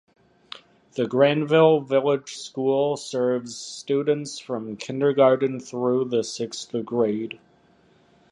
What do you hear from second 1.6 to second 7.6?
Village School serves students from Kindergarten through the sixth grade.